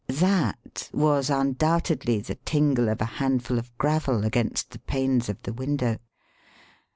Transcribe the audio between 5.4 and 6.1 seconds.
the window.